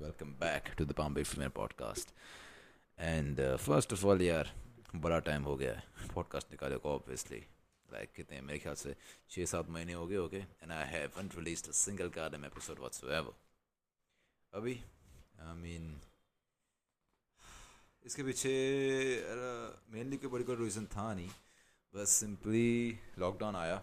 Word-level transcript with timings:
welcome 0.00 0.30
back 0.40 0.64
to 0.78 0.84
Bay 0.84 1.24
Female 1.24 1.52
Podcast. 1.56 2.06
And 2.98 3.40
uh, 3.40 3.56
first 3.68 3.92
of 3.92 4.04
all, 4.04 4.20
यार 4.22 4.52
बड़ा 4.94 5.18
time 5.18 5.42
हो 5.42 5.56
गया 5.56 5.74
है। 5.74 5.82
पॉडकास्ट 6.14 6.50
निकाले 6.50 6.76
को 6.76 6.94
ऑब्वियसली 6.94 7.38
लाइक 7.92 8.12
कितने 8.12 8.40
मेरे 8.40 8.58
ख्याल 8.58 8.74
से 8.74 8.94
छः 9.30 9.44
सात 9.44 9.68
महीने 9.68 9.92
हो 9.92 10.06
गए 10.06 10.16
हो 10.16 10.28
गए 10.28 10.46
and 10.62 10.72
I 10.72 10.84
haven't 10.86 11.36
released 11.36 11.68
a 11.68 11.72
single 11.72 12.08
garden 12.16 12.44
episode 12.44 12.78
whatsoever 12.78 13.32
अभी 14.54 14.74
आई 15.40 15.54
मीन 15.54 16.00
इसके 18.06 18.22
पीछे 18.22 18.52
मेनली 19.90 20.16
कोई 20.16 20.30
बड़ी 20.30 20.44
कोई 20.44 20.56
रीज़न 20.56 20.86
था 20.86 21.14
नहीं। 21.14 21.30
बस 21.94 22.10
सिंपली 22.10 22.98
लॉकडाउन 23.18 23.56
आया। 23.56 23.82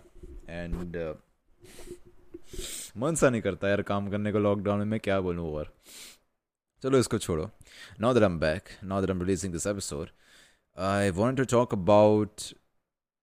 एंड 0.49 0.95
मन 2.97 3.15
सा 3.15 3.29
नहीं 3.29 3.41
करता 3.41 3.69
यार 3.69 3.81
काम 3.81 4.09
करने 4.11 4.31
को 4.31 4.39
लॉकडाउन 4.39 4.79
में 4.79 4.85
मैं 4.85 4.99
क्या 4.99 5.21
बोलूँ 5.21 5.53
और। 5.53 5.73
चलो 6.83 6.97
इसको 6.97 7.17
छोड़ो। 7.17 7.49
Now 7.99 8.13
that 8.13 8.23
am 8.23 8.39
back 8.39 8.63
now 8.83 9.01
that 9.01 9.09
am 9.09 9.21
releasing 9.21 9.53
this 9.53 9.67
episode 9.67 10.07
I 10.79 11.09
want 11.09 11.37
to 11.37 11.43
talk 11.43 11.73
about 11.73 12.31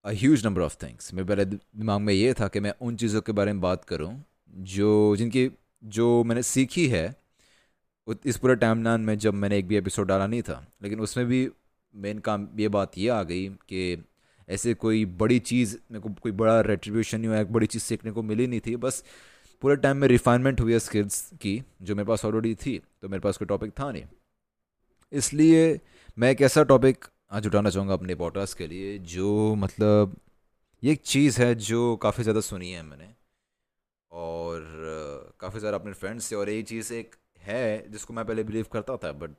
a 0.05 0.11
huge 0.11 0.45
number 0.45 0.61
of 0.61 0.77
things 0.83 1.13
मेरे 1.13 1.27
पहले 1.27 1.45
दिमाग 1.45 2.01
में 2.01 2.13
ये 2.13 2.33
था 2.33 2.47
कि 2.47 2.59
मैं 2.59 2.73
उन 2.81 2.95
चीज़ों 2.95 3.21
के 3.21 3.31
बारे 3.31 3.53
में 3.53 3.61
बात 3.61 3.85
करूँ 3.85 4.23
जो, 4.49 5.15
जिनकी, 5.15 5.51
जो 5.83 6.23
मैंने 6.23 6.43
सीखी 6.43 6.87
है 6.87 7.15
इस 8.25 8.37
पूरे 8.37 8.55
टाइम 8.55 8.83
लाइन 8.83 9.01
में 9.01 9.17
जब 9.17 9.33
मैंने 9.33 9.57
एक 9.57 9.67
भी 9.67 9.75
एपिसोड 9.75 10.07
डाला 10.07 10.27
नहीं 10.27 10.41
था। 10.41 10.67
लेकिन 10.83 10.99
उसमें 10.99 11.27
भी 11.27 11.49
मेन 11.95 12.19
काम, 12.19 12.47
ये 12.57 12.67
बात 12.67 12.97
ये 12.97 13.09
आ 13.09 13.23
गई 13.23 13.49
कि 13.49 14.05
ऐसे 14.49 14.73
कोई 14.73 15.05
बड़ी 15.05 15.39
चीज़, 15.39 15.77
मेरे 15.91 15.99
को 15.99 16.09
कोई 16.09 16.31
बड़ा 16.31 16.61
रेट्रीब्यूशन 16.61 17.25
या 17.25 17.39
एक 17.39 17.53
बड़ी 17.53 17.67
चीज़ 17.67 17.83
सीखने 17.83 18.11
को 18.11 18.21
मिली 18.21 18.47
नहीं 18.47 18.61
थी। 18.65 18.75
बस 18.75 19.03
पूरे 19.61 19.75
टाइम 19.75 19.97
में 19.97 20.07
रिफाइनमेंट 20.07 20.61
हुई 20.61 20.73
है 20.73 20.79
स्किल्स 20.79 21.21
की 21.41 21.61
जो 21.81 21.95
मेरे 21.95 22.07
पास 22.07 22.25
ऑलरेडी 22.25 22.53
थी 22.55 22.77
तो 23.01 23.09
मेरे 23.09 23.21
पास 23.21 23.37
कोई 23.37 23.45
टॉपिक 23.47 23.71
था 23.79 23.91
नहीं 23.91 24.03
इसलिए 25.11 25.79
मैं 26.17 26.31
एक 26.31 26.41
ऐसा 26.41 26.63
टॉपिक 26.63 27.05
आज 27.31 27.47
उठाना 27.47 27.69
चाहूँगा 27.69 27.93
अपने 27.93 28.15
पॉडकास्ट 28.15 28.57
के 28.57 28.67
लिए 28.67 28.97
जो 29.13 29.55
मतलब 29.55 30.15
ये 30.83 30.91
एक 30.91 31.01
चीज़ 31.05 31.41
है 31.41 31.53
जो 31.63 31.95
काफ़ी 32.03 32.23
ज़्यादा 32.23 32.41
सुनी 32.41 32.71
है 32.71 32.83
मैंने 32.83 33.09
और 34.11 35.33
काफ़ी 35.39 35.59
ज़्यादा 35.59 35.77
अपने 35.77 35.93
फ्रेंड्स 35.95 36.25
से 36.25 36.35
और 36.35 36.49
ये 36.49 36.61
चीज़ 36.71 36.93
एक 36.93 37.15
है 37.41 37.89
जिसको 37.91 38.13
मैं 38.13 38.25
पहले 38.25 38.43
बिलीव 38.43 38.65
करता 38.73 38.97
था 38.97 39.11
but 39.19 39.35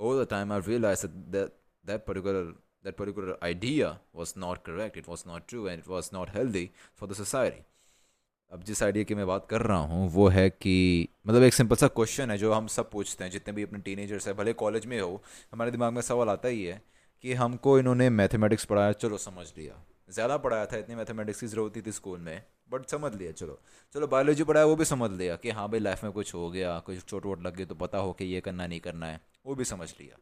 over 0.00 0.24
the 0.24 0.28
time 0.30 0.52
I 0.52 0.60
realise 0.66 1.06
that 1.06 2.04
particular 2.06 2.52
that 2.84 2.96
particular 2.96 3.36
idea 3.44 4.00
was 4.12 4.36
not 4.36 4.64
correct, 4.64 4.96
it 4.96 5.06
was 5.06 5.26
not 5.26 5.46
true, 5.46 5.68
and 5.68 5.80
it 5.80 5.88
was 5.88 6.12
not 6.12 6.30
healthy 6.30 6.72
for 6.94 7.06
the 7.06 7.14
society. 7.14 7.62
अब 8.52 8.62
जिस 8.64 8.82
आइडिया 8.82 9.04
की 9.04 9.14
मैं 9.14 9.26
बात 9.26 9.46
कर 9.46 9.62
रहा 9.62 9.78
हूँ, 9.78 10.08
वो 10.10 10.28
है 10.28 10.48
कि 10.50 11.08
मतलब 11.26 11.42
एक 11.42 11.54
सिंपल 11.54 11.76
सा 11.76 11.88
क्वेश्चन 11.88 12.30
है 12.30 12.36
जो 12.38 12.52
हम 12.52 12.66
सब 12.66 12.90
पूछते 12.90 13.24
हैं, 13.24 13.30
जितने 13.30 13.52
भी 13.54 13.62
अपने 13.62 13.78
टीनेजर्स 13.78 14.26
हैं, 14.26 14.36
भले 14.36 14.52
कॉलेज 14.52 14.86
में 14.86 15.00
हो, 15.00 15.22
हमारे 15.52 15.70
दिमाग 15.70 15.92
में 15.92 16.00
सवाल 16.02 16.28
आता 16.28 16.48
ही 16.48 16.64
है 16.64 16.80
कि 17.24 17.34
हमको 17.34 17.78
इन्होंने 17.78 18.08
मैथमेटिक्स 18.10 18.64
पढ़ाया, 18.64 18.92
चलो 18.92 19.18
समझ 19.18 19.46
लिया। 19.58 19.74
ज़्यादा 20.10 20.36
पढ़ाया 20.36 20.66
था, 20.66 20.76
इतनी 20.76 20.94
मैथमेटिक्स 20.94 21.40
की 21.40 21.46
ज़रूरत 21.46 21.86
थी 21.86 21.92
स्कूल 21.92 22.18
में 22.18 22.42
बट 22.70 22.86
समझ 22.86 23.14
लिया, 23.14 23.32
चलो। 23.32 23.58
चलो 23.94 24.06
बायोलॉजी 24.06 24.44
पढ़ाया, 24.44 24.66
वो 24.66 24.76
भी 24.76 24.84
समझ 24.84 25.10
लिया 25.10 25.36
कि 25.36 25.50
हाँ 25.50 25.68
भाई 25.68 25.80
लाइफ 25.80 26.04
में 26.04 26.12
कुछ 26.12 26.34
हो 26.34 26.50
गया, 26.50 26.78
कुछ 26.78 26.98
चोट 26.98 27.26
वोट 27.26 27.42
लग 27.42 27.56
गई 27.56 27.64
तो 27.64 27.74
पता 27.74 27.98
हो 27.98 28.12
कि 28.12 28.24
ये 28.24 28.40
करना, 28.40 28.66
नहीं 28.66 28.80
करना 28.80 29.06
है, 29.06 29.20
वो 29.46 29.54
भी 29.54 29.64
समझ 29.64 29.88
लिया। 30.00 30.18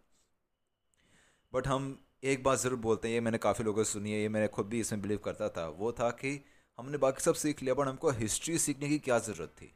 बट 1.53 1.67
हम 1.67 1.97
एक 2.25 2.43
बात 2.45 2.59
ज़रूर 2.59 2.79
बोलते 2.79 3.09
हैं, 3.09 3.15
ये 3.15 3.21
मैंने 3.21 3.39
काफ़ी 3.39 3.65
लोगों 3.65 3.85
से 3.85 3.93
सुनी 3.93 4.13
है, 4.13 4.21
ये 4.21 4.29
मैंने 4.29 4.49
खुद 4.49 4.67
भी 4.67 4.81
इसमें 4.81 5.03
बिलीव 5.03 5.19
करता 5.19 5.49
था, 5.49 5.69
वो 5.69 5.93
था 5.93 6.11
कि 6.11 6.45
हमने 6.79 6.99
बाकी 6.99 7.23
सब 7.23 7.35
सीख 7.35 7.63
लिया 7.63 7.75
बट 7.75 7.89
हमको 7.89 8.11
हिस्ट्री 8.11 8.59
सीखने 8.59 8.89
की 8.89 8.99
क्या 8.99 9.19
ज़रूरत 9.19 9.49
थी? 9.51 9.73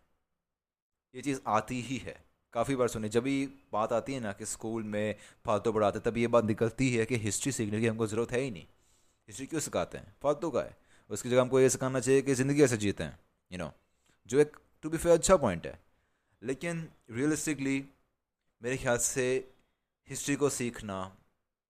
ये 1.14 1.22
चीज़ 1.22 1.40
आती 1.46 1.80
ही 1.80 1.96
है। 1.96 2.14
काफ़ी 2.54 2.76
बार 2.76 2.88
सुनी, 2.88 3.08
जब 3.08 3.22
भी 3.22 3.46
बात 3.72 3.92
आती 3.92 4.14
है 4.14 4.20
ना 4.20 4.32
कि 4.32 4.46
स्कूल 4.46 4.82
में 4.82 5.14
फालतू 5.44 5.72
पढ़ाते 5.72 6.00
तब 6.00 6.16
ये 6.16 6.26
बात 6.26 6.44
निकलती 6.44 6.90
है 6.94 7.04
कि 7.06 7.16
हिस्ट्री 7.16 7.52
सीखने 7.52 7.80
की 7.80 7.86
हमको 7.86 8.06
ज़रूरत 8.06 8.32
है 8.32 8.40
ही 8.40 8.50
नहीं। 8.50 8.66
हिस्ट्री 9.28 9.46
क्यों 9.46 9.60
सिखाते 9.60 9.98
हैं? 9.98 10.14
फालतू 10.22 10.50
का 10.50 10.62
है। 10.62 10.76
उसकी 11.10 11.30
जगह 11.30 11.40
हमको 11.40 11.60
ये 11.60 11.70
सिखाना 11.70 12.00
चाहिए 12.00 12.22
कि 12.22 12.34
ज़िंदगी 12.34 12.62
ऐसे 12.62 12.76
जीते 12.76 13.04
हैं 13.04 13.18
यू 13.50 13.58
नो 13.58 13.72
जो 14.28 14.38
एक 14.38 14.56
टू 14.82 14.90
बी 14.90 14.98
फेयर 14.98 15.18
अच्छा 15.18 15.36
पॉइंट 15.36 15.66
है। 15.66 15.78
लेकिन 16.42 16.88
रियलिस्टिकली 17.10 17.84
मेरे 18.62 18.76
ख्याल 18.76 18.98
से 18.98 19.26
हिस्ट्री 20.08 20.36
को 20.36 20.48
सीखना 20.50 20.98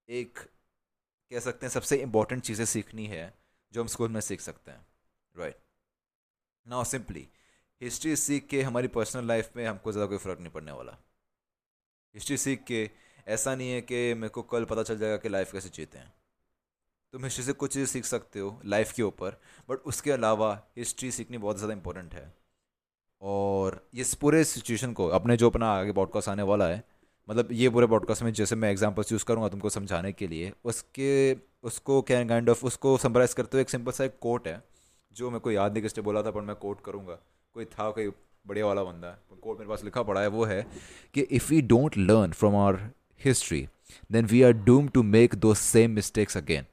एक, 0.08 0.38
कह 0.38 1.40
सकते 1.40 1.66
हैं, 1.66 1.72
सबसे 1.72 1.96
इंपॉर्टेंट 1.96 2.42
चीज़ें 2.42 2.64
सीखनी 2.66 3.06
है, 3.06 3.32
जो 3.72 3.80
हम 3.80 3.86
स्कूल 3.86 4.08
में 4.08 4.20
सीख 4.20 4.40
सकते 4.40 4.70
हैं। 4.70 4.86
राइट 5.34 5.56
नाउ 6.66 6.84
सिंपली 6.84 7.26
हिस्ट्री 7.80 8.14
सीख 8.16 8.46
के 8.46 8.62
हमारी 8.62 8.88
पर्सनल 8.88 9.26
लाइफ 9.26 9.50
में 9.56 9.64
हमको 9.66 9.92
ज़्यादा 9.92 10.08
कोई 10.08 10.18
फ़र्क 10.18 10.40
नहीं 10.40 10.50
पड़ने 10.52 10.72
वाला। 10.72 10.96
हिस्ट्री 12.14 12.36
सीख 12.36 12.62
के, 12.64 12.90
ऐसा 13.26 13.54
नहीं 13.54 13.70
है 13.70 13.80
कि 13.80 14.14
मेरे 14.14 14.28
को 14.28 14.42
कल 14.44 14.64
पता 14.64 14.82
चल 14.82 14.98
जाएगा 14.98 15.16
कि 15.16 15.28
लाइफ 15.28 15.52
कैसे 15.52 15.68
जीते 15.68 15.98
हैं। 15.98 16.12
तुम 17.14 17.24
हिस्ट्री 17.24 17.44
से 17.44 17.52
कुछ 17.52 17.72
चीज़ 17.74 17.88
सीख 17.88 18.04
सकते 18.04 18.40
हो 18.40 18.60
लाइफ 18.64 18.92
के 18.92 19.02
ऊपर 19.02 19.40
बट 19.68 19.78
उसके 19.86 20.10
अलावा 20.10 20.52
हिस्ट्री 20.78 21.10
सीखनी 21.10 21.38
बहुत 21.38 21.56
ज़्यादा 21.56 21.74
इंपॉर्टेंट 21.74 22.14
है। 22.14 22.32
और 23.20 23.80
इस 23.94 24.14
पूरे 24.14 24.42
सिचुएशन 24.44 24.92
को, 24.92 25.06
अपने 25.08 25.36
जो 25.36 25.50
अपना 25.50 25.72
आगे 25.72 25.92
पॉडकास्ट 25.92 26.28
आने 26.28 26.42
वाला 26.44 26.68
है 26.68 26.82
मतलब 27.28 27.48
ये 27.52 27.68
पूरे 27.70 27.86
पॉडकास्ट 27.86 28.22
में 28.22 28.32
जैसे 28.32 28.56
मैं 28.56 28.70
एग्जांपल्स 28.70 29.12
यूज़ 29.12 29.24
करूँगा 29.24 29.48
तुमको 29.48 29.70
समझाने 29.70 30.12
के 30.12 30.26
लिए, 30.26 30.52
उसके, 30.64 31.36
उसको 31.62 32.00
कैन 32.02 32.28
काइंड 32.28 32.50
ऑफ़ 32.50 32.64
उसको 32.66 32.96
समराइज़ 32.98 33.34
करते 33.36 33.56
हुए 33.56 33.62
एक 33.62 33.70
सिंपल 33.70 33.92
सा 33.92 34.04
एक 34.04 34.18
कोट 34.20 34.48
है। 34.48 34.62
जो 35.16 35.30
मेरे 35.30 35.40
को 35.40 35.50
याद 35.50 35.72
नहीं 35.72 35.82
किसने 35.82 36.02
बोला 36.02 36.22
था, 36.22 36.30
पर 36.30 36.40
मैं 36.40 36.56
कोट 36.56 36.80
करूँगा। 36.84 37.18
कोई 37.54 37.64
था, 37.64 37.90
कोई 37.90 38.10
बढ़िया 38.46 38.66
वाला 38.66 38.84
बंदा 38.84 39.08
है। 39.08 39.38
कोट 39.42 39.58
मेरे 39.58 39.68
पास 39.68 39.84
लिखा 39.84 40.02
पड़ा 40.02 40.20
है, 40.20 40.26
वो 40.26 40.44
है 40.44 40.66
कि 41.14 41.20
if 41.20 41.50
we 41.50 41.60
don't 41.62 41.96
learn 41.98 42.32
from 42.32 42.56
our 42.56 42.90
history 43.24 43.66
then 44.12 44.26
we 44.26 44.42
are 44.42 44.52
doom 44.52 44.88
to 44.88 45.02
make 45.02 45.34
the 45.34 45.54
same 45.54 45.90
mistakes 45.90 46.36
again 46.36 46.66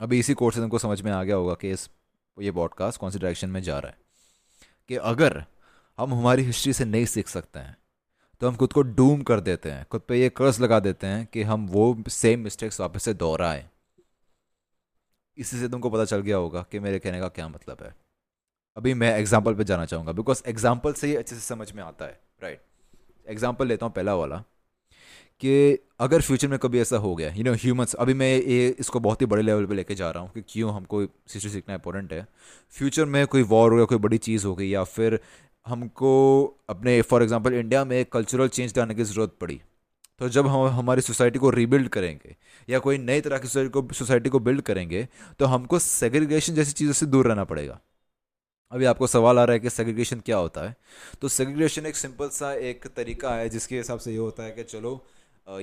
अभी 0.00 0.18
इसी 0.18 0.34
कोर्स 0.34 0.54
से 0.54 0.60
तुमको 0.60 0.78
समझ 0.78 1.00
में 1.02 1.12
आ 1.12 1.22
गया 1.24 1.36
होगा 1.36 1.54
कि 1.54 1.70
इस, 1.70 1.88
ये 2.40 2.52
पॉडकास्ट 2.52 3.00
कौन 3.00 3.10
सी 3.10 3.18
डायरेक्शन 3.18 3.50
में 3.50 3.60
जा 3.62 3.78
रहा 3.78 3.90
है। 3.90 3.98
कि 4.88 4.96
अगर 4.96 5.44
हम 5.98 6.14
हमारी 6.14 6.42
हिस्ट्री 6.42 6.72
से 6.72 6.84
नहीं 6.84 7.06
सीख 7.06 7.28
सकते 7.28 7.58
हैं 7.58 7.76
तो 8.40 8.48
हम 8.48 8.56
खुद 8.56 8.72
को 8.72 8.82
डूम 8.82 9.22
कर 9.22 9.40
देते 9.40 9.70
हैं। 9.70 9.86
खुद 9.90 10.00
पे 10.00 10.20
ये 10.20 10.28
कर्ज 10.28 10.60
लगा 10.60 10.80
देते 10.80 11.06
हैं 11.06 11.26
कि 11.26 11.42
हम 11.42 11.66
वो 11.66 12.04
सेम 12.08 12.40
मिस्टेक्स 12.40 12.80
वापस 12.80 13.02
से 13.02 13.14
दोहराएँ। 13.14 13.68
इसी 15.38 15.58
से 15.58 15.68
तुमको 15.68 15.90
पता 15.90 16.04
चल 16.04 16.20
गया 16.20 16.36
होगा 16.36 16.66
कि 16.72 16.78
मेरे 16.78 16.98
कहने 16.98 17.20
का 17.20 17.28
क्या 17.28 17.48
मतलब 17.48 17.82
है 17.82 17.94
अभी 18.76 18.94
मैं 18.94 19.18
एग्ज़ाम्पल 19.18 19.54
पे 19.54 19.64
जाना 19.64 19.84
चाहूँगा 19.84 20.12
बिकॉज़ 20.12 20.42
एग्ज़ाम्पल 20.46 20.92
से 20.92 21.06
ही 21.06 21.14
अच्छे 21.14 21.34
से 21.34 21.40
समझ 21.40 21.72
में 21.72 21.82
आता 21.82 22.04
है 22.04 22.20
राइट 22.42 22.58
right. 22.58 23.30
एग्ज़ाम्पल 23.30 23.66
लेता 23.66 23.86
हूँ 23.86 23.92
पहला 23.94 24.14
वाला, 24.14 24.36
कि 25.40 25.78
अगर 26.00 26.20
फ्यूचर 26.20 26.48
में 26.48 26.58
कभी 26.58 26.80
ऐसा 26.80 26.96
हो 26.96 27.14
गया 27.16 27.30
यू 27.32 27.44
नो 27.44 27.52
ह्यूमंस 27.52 27.94
अभी 27.94 28.14
मैं 28.14 28.36
ये 28.36 28.68
इसको 28.80 29.00
बहुत 29.00 29.20
ही 29.20 29.26
बड़े 29.26 29.42
लेवल 29.42 29.66
पे 29.66 29.74
लेके 29.74 29.94
जा 29.94 30.10
रहा 30.10 30.22
हूँ 30.22 30.30
कि 30.32 30.42
क्यों 30.48 30.74
हमको 30.74 31.00
हिस्ट्री 31.02 31.50
सीखना 31.50 31.74
इंपॉर्टेंट 31.74 32.12
है 32.12 32.26
फ्यूचर 32.70 33.04
में 33.04 33.26
कोई 33.26 33.42
वॉर 33.42 33.70
हो 33.70 33.76
गया, 33.76 33.84
कोई 33.84 33.98
बड़ी 33.98 34.18
चीज़ 34.18 34.46
हो 34.46 34.54
गई, 34.54 34.68
या 34.68 34.84
फिर 34.84 35.20
हमको 35.66 36.12
अपने 36.68 37.00
फॉर 37.02 37.22
एग्जांपल 37.22 37.54
इंडिया 37.54 37.84
में 37.84 38.04
कल्चरल 38.04 38.48
चेंज 38.48 38.78
लाने 38.78 38.94
की 38.94 39.04
ज़रूरत 39.04 39.34
पड़ी 39.40 39.60
तो 40.20 40.28
जब 40.28 40.46
हम 40.46 40.66
हमारी 40.68 41.00
सोसाइटी 41.02 41.38
को 41.38 41.50
रीबिल्ड 41.50 41.88
करेंगे, 41.88 42.36
या 42.68 42.78
कोई 42.78 42.98
नई 42.98 43.20
तरह 43.20 43.38
की 43.38 43.48
सोसाइटी 43.48 43.70
को 43.70 43.94
सोसाइटी 43.94 44.30
को 44.30 44.38
बिल्ड 44.40 44.62
करेंगे 44.62 45.06
तो 45.38 45.46
हमको 45.46 45.78
सेग्रीगेशन 45.78 46.54
जैसी 46.54 46.72
चीज़ों 46.72 46.92
से 46.92 47.06
दूर 47.06 47.26
रहना 47.28 47.44
पड़ेगा। 47.44 47.78
अभी 48.72 48.84
आपको 48.84 49.06
सवाल 49.06 49.38
आ 49.38 49.44
रहा 49.44 49.54
है 49.54 49.60
कि 49.60 49.70
सेग्रीगेशन 49.70 50.20
क्या 50.20 50.36
होता 50.36 50.60
है? 50.60 50.74
तो 51.20 51.28
सेग्रीगेशन 51.28 51.86
एक 51.86 51.96
सिंपल 51.96 52.28
सा 52.30 52.52
एक 52.52 52.86
तरीका 52.96 53.34
है, 53.34 53.48
जिसके 53.48 53.76
हिसाब 53.76 53.98
से 53.98 54.12
ये 54.12 54.18
होता 54.18 54.42
है 54.42 54.50
कि 54.52 54.62
चलो 54.64 55.04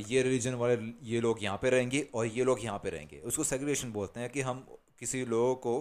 ये 0.09 0.21
रिलीजन 0.23 0.53
वाले, 0.53 0.77
ये 1.03 1.19
लोग 1.21 1.43
यहाँ 1.43 1.57
पे 1.61 1.69
रहेंगे 1.69 2.07
और 2.13 2.25
ये 2.27 2.43
लोग 2.43 2.63
यहाँ 2.63 2.77
पे 2.79 2.89
रहेंगे। 2.89 3.19
उसको 3.21 3.43
सेग्रीगेशन 3.43 3.91
बोलते 3.91 4.19
हैं 4.19 4.29
कि 4.29 4.41
हम 4.41 4.65
किसी 4.99 5.25
लोगों 5.25 5.55
को 5.57 5.75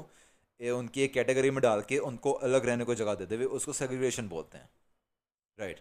उनकी 0.60 1.02
एक 1.02 1.12
कैटेगरी 1.14 1.50
में 1.50 1.60
डाल 1.62 1.80
के 1.88 1.98
उनको 2.00 2.32
अलग 2.48 2.66
रहने 2.66 2.84
को 2.84 2.94
जगह 2.94 3.14
देते 3.14 3.36
हुए 3.36 3.44
उसको 3.56 3.72
सेग्रीगेशन 3.74 4.28
बोलते 4.28 4.58
हैं। 4.58 4.68
राइट 5.58 5.80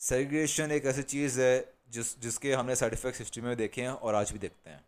सेग्रीगेशन 0.00 0.70
एक 0.72 0.86
ऐसी 0.86 1.02
चीज़ 1.04 1.40
है 1.40 1.52
जिस, 1.90 2.20
जिसके 2.20 2.52
हमने 2.54 2.76
साइड 2.76 2.92
इफेक्ट्स 2.92 3.18
हिस्ट्री 3.18 3.42
में 3.42 3.56
देखे 3.56 3.82
हैं 3.82 3.90
और 3.90 4.14
आज 4.14 4.32
भी 4.32 4.38
देखते 4.38 4.70
हैं। 4.70 4.84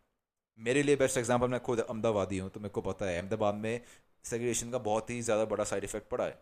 मेरे 0.59 0.83
लिए 0.83 0.97
बेस्ट 0.97 1.19
एग्जांपल 1.19 1.49
मैं 1.49 1.61
खुद 1.61 1.81
अहमदाबादी 1.81 2.39
हूँ 2.39 2.51
तो 2.51 2.61
मेरे 2.61 2.71
को 2.71 2.81
पता 2.83 3.07
है। 3.07 3.19
अहमदाबाद 3.19 3.55
में 3.57 3.81
सेग्रीगेशन 4.25 4.71
का 4.71 4.79
बहुत 4.81 5.11
ही 5.11 5.21
ज़्यादा 5.23 5.45
बड़ा 5.47 5.65
साइड 5.65 5.85
इफ़ेक्ट 5.85 6.09
पड़ा 6.09 6.25
है। 6.25 6.39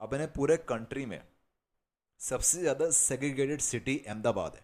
अब 0.00 0.14
इन्हें 0.14 0.32
पूरे 0.32 0.56
कंट्री 0.68 1.06
में 1.06 1.20
सबसे 2.20 2.60
ज़्यादा 2.60 2.90
सेग्रीगेटेड 2.92 3.60
सिटी 3.62 3.96
अहमदाबाद 4.06 4.54
है। 4.54 4.62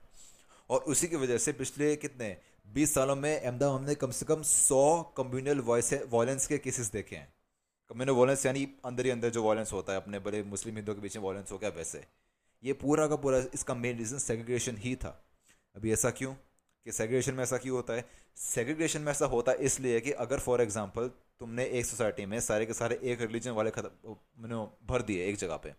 और 0.71 0.81
उसी 0.85 1.09
की 1.09 1.17
वजह 1.17 1.39
से 1.39 1.53
पिछले 1.55 1.95
कितने, 1.97 2.37
बीस 2.67 2.95
सालों 2.95 3.17
में 3.17 3.41
अहमदाबाद 3.41 3.75
हमने 3.75 3.95
कम 3.97 4.11
से 4.13 4.27
कम 4.27 4.43
सौ 4.45 5.03
कम्युनल 5.17 5.61
वायलेंस 5.61 6.47
के 6.47 6.59
केसेस 6.59 6.91
देखे 6.93 7.17
हैं। 7.17 7.33
कम्युनल 7.91 8.13
वायलेंस 8.13 8.47
यानी 8.47 8.67
अंदर 8.85 9.05
ही 9.05 9.11
अंदर 9.11 9.31
जो 9.31 9.43
वायलेंस 9.43 9.73
होता 9.73 9.93
है, 9.93 10.01
अपने 10.01 10.19
बड़े 10.21 10.43
मुस्लिम 10.45 10.77
हिंदुओं 10.77 10.95
के 10.95 11.01
बीच 11.01 11.17
में 11.17 11.25
वायलेंस 11.25 11.53
हो 11.53 11.59
गया 11.59 11.71
वैसे। 11.71 12.05
ये 12.63 12.73
पूरा 12.77 13.07
का 13.09 13.17
पूरा 13.17 13.43
इसका 13.55 13.75
मेन 13.77 13.99
रीज़न 13.99 14.19
सेग्रीगेशन 14.21 14.77
ही 14.77 14.95
था। 14.97 15.13
अभी 15.77 15.93
ऐसा 15.93 16.11
क्यों? 16.11 16.35
कि 16.85 16.93
सेग्रीगेशन 16.93 17.35
में 17.35 17.43
ऐसा 17.43 17.57
क्यों 17.57 17.77
होता 17.77 17.95
है? 17.95 18.09
सेग्रीगेशन 18.37 19.01
में 19.01 19.11
ऐसा 19.13 19.27
होता 19.27 19.53
है 19.53 19.59
इसलिए 19.59 20.01
कि 20.01 20.11
अगर 20.13 20.41
फॉर 20.41 20.61
एग्जांपल 20.61 21.09
तुमने 21.41 21.65
एक 21.65 21.87
सोसाइटी 21.87 22.27
में 22.27 22.41
सारे 22.41 22.67
के 22.67 22.75
सारे 22.75 23.01
एक 23.03 23.21
रिलीजन 23.21 23.51
वाले 23.51 23.71
खत्म 23.71 23.89
भर 24.87 25.03
दिए 25.03 25.27
एक 25.27 25.37
जगह 25.37 25.57
पे। 25.57 25.75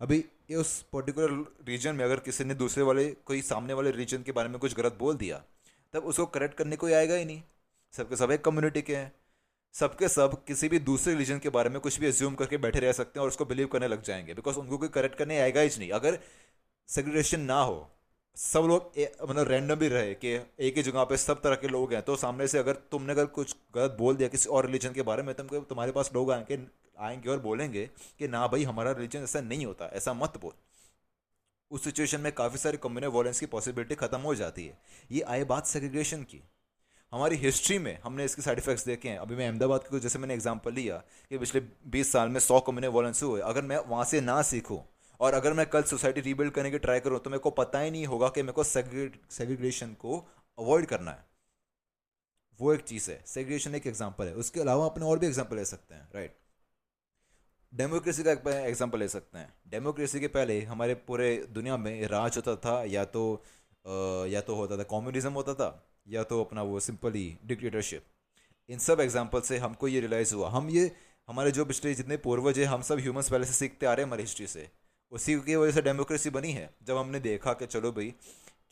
अभी 0.00 0.24
उस 0.56 0.82
पर्टिकुलर 0.92 1.56
रीजन 1.68 1.94
में 1.94 2.04
अगर 2.04 2.20
किसी 2.20 2.44
ने 2.44 2.54
दूसरे 2.54 2.82
वाले, 2.82 3.10
कोई 3.12 3.42
सामने 3.42 3.72
वाले 3.72 3.90
रीजन 3.90 4.22
के 4.22 4.32
बारे 4.32 4.48
में 4.48 4.58
कुछ 4.58 4.74
गलत 4.74 4.94
बोल 4.94 5.16
दिया, 5.16 5.44
तब 5.92 6.04
उसको 6.04 6.26
करेक्ट 6.26 6.54
करने 6.54 6.76
कोई 6.76 6.92
आएगा 6.92 7.14
ही 7.14 7.24
नहीं। 7.24 7.42
सबके 7.92 8.16
सब 8.16 8.30
एक 8.30 8.44
कम्युनिटी 8.44 8.82
के 8.82 8.96
हैं। 8.96 9.12
सबके 9.74 10.08
सब 10.08 10.44
किसी 10.44 10.68
भी 10.68 10.78
दूसरे 10.78 11.12
रिलीजन 11.12 11.38
के 11.38 11.48
बारे 11.48 11.70
में 11.70 11.80
कुछ 11.80 12.00
भी 12.00 12.06
एज्यूम 12.06 12.34
करके 12.34 12.56
बैठे 12.56 12.78
रह 12.78 12.92
सकते 12.92 13.18
हैं 13.18 13.22
और 13.22 13.28
उसको 13.28 13.44
बिलीव 13.44 13.66
करने 13.66 13.88
लग 13.88 14.02
जाएँगे 14.02 14.34
बिकॉज़ 14.34 14.56
उनको 14.56 14.78
कोई 14.78 14.88
करेक्ट 14.88 15.16
करने 15.16 15.38
आएगा 15.40 15.60
ही 15.60 15.70
नहीं। 15.78 15.90
अगर 15.90 16.18
सेग्रीगेशन 16.88 17.40
ना 17.40 17.60
हो 17.62 17.90
सब 18.36 18.60
लोग 18.60 18.92
मतलब 19.28 19.48
रैंडम 19.48 19.74
भी 19.74 19.88
रहे 19.88 20.12
कि 20.14 20.28
एक 20.60 20.76
ही 20.76 20.82
जगह 20.82 21.04
पे 21.04 21.16
सब 21.16 21.40
तरह 21.42 21.54
के 21.54 21.68
लोग 21.68 21.92
हैं। 21.92 22.02
तो 22.02 22.16
सामने 22.16 22.46
से 22.48 22.58
अगर 22.58 22.72
तुमने 22.90 23.12
अगर 23.12 23.26
कुछ 23.26 23.54
गलत 23.74 23.96
बोल 23.98 24.16
दिया 24.16 24.28
किसी 24.28 24.48
और 24.48 24.66
रिलीजन 24.66 24.92
के 24.92 25.02
बारे 25.02 25.22
में 25.22 25.34
तुमको 25.34 25.58
तुम्हारे 25.60 25.92
पास 25.92 26.10
लोग 26.14 26.30
आएँगे 26.32 26.58
आएँगे 26.98 27.30
और 27.30 27.40
बोलेंगे 27.40 27.84
कि 28.18 28.28
ना 28.28 28.46
भाई, 28.46 28.64
हमारा 28.64 28.92
रिलीजन 28.92 29.22
ऐसा 29.22 29.40
नहीं 29.40 29.66
होता, 29.66 29.86
ऐसा 29.86 30.12
मत 30.14 30.38
बोल। 30.40 30.52
उस 31.70 31.84
सिचुएशन 31.84 32.20
में 32.20 32.32
काफ़ी 32.32 32.58
सारे 32.58 32.76
कम्युनल 32.76 33.08
वॉलेंस 33.08 33.40
की 33.40 33.46
पॉसिबिलिटी 33.46 33.94
खत्म 33.94 34.20
हो 34.20 34.34
जाती 34.34 34.66
है। 34.66 34.78
ये 35.12 35.20
आए 35.22 35.44
बात 35.44 35.66
सेग्रीगेशन 35.66 36.22
की। 36.22 36.42
हमारी 37.12 37.36
हिस्ट्री 37.36 37.78
में 37.78 37.98
हमने 38.04 38.24
इसके 38.24 38.42
साइड 38.42 38.58
इफेक्ट्स 38.58 38.84
देखे 38.86 39.08
हैं। 39.08 39.18
अभी 39.18 39.36
मैं 39.36 39.46
अहमदाबाद 39.48 39.80
के 39.80 40.00
जैसे 40.00 40.18
मैंने 40.18 40.34
एग्जांपल 40.34 40.72
लिया 40.72 40.96
कि 41.30 41.38
पिछले 41.38 41.60
20 41.86 42.12
साल 42.12 42.28
में 42.28 42.40
100 42.40 42.60
कम्युनल 42.60 42.88
वॉलेंस 42.88 43.22
हुए। 43.22 43.40
अगर 43.40 43.62
मैं 43.62 43.78
वहाँ 43.88 44.04
से 44.04 44.20
ना 44.20 44.40
सीखूँ 44.42 44.82
और 45.20 45.34
अगर 45.34 45.52
मैं 45.52 45.66
कल 45.66 45.82
सोसाइटी 45.84 46.20
रीबिल्ड 46.20 46.52
करने 46.52 46.70
की 46.70 46.78
ट्राई 46.78 47.00
करूँ 47.00 47.18
तो 47.20 47.30
मेरे 47.30 47.40
को 47.40 47.50
पता 47.52 47.80
ही 47.80 47.90
नहीं 47.90 48.06
होगा 48.06 48.28
कि 48.28 48.42
मेरे 48.42 48.52
को 48.52 48.64
सेग्रीगेशन 48.64 49.94
को 50.00 50.18
अवॉइड 50.58 50.86
करना 50.86 51.10
है। 51.10 51.26
वो 52.60 52.72
एक 52.72 52.80
चीज़ 52.82 53.10
है। 53.10 53.22
सेग्रीगेशन 53.26 53.74
एक 53.74 53.86
एग्ज़ाम्पल 53.86 54.26
है। 54.26 54.34
उसके 54.36 54.60
अलावा 54.60 54.86
अपने 54.86 55.04
और 55.06 55.18
भी 55.18 55.26
एग्ज़ाम्पल 55.26 55.56
ले 55.56 55.64
सकते 55.66 55.94
हैं 55.94 56.08
राइट 56.14 56.36
डेमोक्रेसी 57.72 58.22
का 58.22 58.32
एग्ज़ाम्पल 58.52 58.98
ले 58.98 59.08
सकते 59.08 59.38
हैं। 59.38 59.52
डेमोक्रेसी 59.70 60.20
के 60.20 60.28
पहले 60.28 60.60
हमारे 60.64 60.94
पूरे 61.08 61.36
दुनिया 61.52 61.76
में 61.76 62.06
राज 62.08 62.36
होता 62.36 62.54
था 62.58 62.82
या 62.86 63.04
तो 63.06 63.24
आ, 63.34 64.24
या 64.26 64.40
तो 64.40 64.54
होता 64.54 64.76
था 64.78 64.82
कम्युनिज्म 64.90 65.32
होता 65.32 65.54
था 65.54 65.68
या 66.08 66.22
तो 66.24 66.42
अपना 66.44 66.62
वो 66.62 66.80
सिंपली 66.80 67.26
डिक्टेटरशिप 67.46 68.04
इन 68.68 68.78
सब 68.78 69.00
एग्ज़ाम्पल 69.00 69.40
से 69.42 69.58
हमको 69.58 69.88
ये 69.88 70.00
रियलाइज़ 70.00 70.34
हुआ। 70.34 70.48
हम 70.50 70.68
ये 70.70 70.90
हमारे 71.28 71.50
जो 71.50 71.64
पिछले 71.64 71.94
जितने 71.94 72.16
पूर्वज 72.18 72.58
है 72.58 72.64
हम 72.66 72.82
सब 72.82 72.98
ह्यूमंस 72.98 73.30
पहले 73.30 73.46
से 73.46 73.52
सीखते 73.54 73.86
आ 73.86 73.92
रहे 73.92 74.02
हैं 74.02 74.08
हमारी 74.08 74.22
हिस्ट्री 74.22 74.46
से। 74.46 74.68
उसी 75.12 75.34
की 75.40 75.56
वजह 75.56 75.72
से 75.72 75.82
डेमोक्रेसी 75.82 76.30
बनी 76.30 76.52
है। 76.52 76.68
जब 76.82 76.96
हमने 76.96 77.20
देखा 77.20 77.52
कि 77.52 77.66
चलो 77.66 77.92
भाई, 77.92 78.14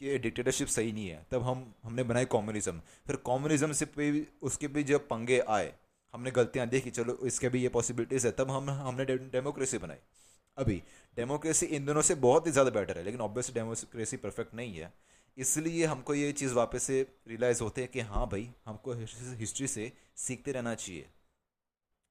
कि 0.01 0.19
डिक्टेटरशिप 0.19 0.69
सही 0.69 0.93
नहीं 0.93 1.09
है, 1.09 1.25
तब 1.31 1.43
हम, 1.43 1.73
हमने 1.83 2.03
बनाई 2.03 2.25
कम्युनिज्म 2.25 2.81
फिर 3.07 3.17
कम्युनिज्म 3.27 3.73
से 3.73 3.85
भी, 3.87 4.27
उसके 4.43 4.69
भी 4.69 4.83
जब 4.85 5.09
पंगे 5.09 5.39
आए, 5.41 5.73
हमने 6.15 6.31
गलतियाँ 6.31 6.67
देखी, 6.69 6.91
चलो 6.91 7.19
इसके 7.27 7.49
भी 7.49 7.63
ये 7.63 7.69
पॉसिबिलिटीज़ 7.69 8.27
है, 8.27 8.33
तब 8.33 8.51
हम, 8.51 8.71
हमने 8.71 9.05
डेमोक्रेसी 9.05 9.79
बनाई। 9.79 9.99
अभी 10.57 10.83
डेमोक्रेसी 11.17 11.67
इन 11.67 11.85
दोनों 11.87 12.03
से 12.03 12.15
बहुत 12.17 12.47
ही 12.47 12.53
ज़्यादा 12.53 12.71
बेटर 12.71 12.99
है, 12.99 13.05
लेकिन 13.05 13.21
ऑब्वियसली 13.21 13.55
डेमोक्रेसी 13.55 14.17
परफेक्ट 14.17 14.55
नहीं 14.55 14.77
है। 14.77 14.93
इसलिए 15.37 15.85
हमको 15.87 16.15
ये 16.15 16.31
चीज़ 16.33 16.55
वापस 16.55 16.83
से 16.83 17.01
रियलाइज़ 17.29 17.63
होते 17.63 17.81
हैं 17.81 17.91
कि 17.91 18.01
हाँ 18.03 18.27
भाई, 18.29 18.49
हमको 18.67 18.93
हिस्ट्री 18.95 19.67
से 19.67 19.93
सीखते 20.17 20.53
रहना 20.53 20.75
चाहिए। 20.75 21.09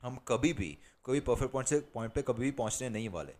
हम 0.03 0.17
कभी 0.27 0.53
भी 0.53 0.77
कोई 1.05 1.19
परफेक्ट 1.21 1.51
पॉइंट 1.53 1.69
से 1.69 1.79
पॉइंट 1.93 2.13
पे 2.13 2.21
कभी 2.21 2.41
भी 2.41 2.51
पहुँचने 2.51 2.89
नहीं 2.89 3.09
वाले। 3.09 3.33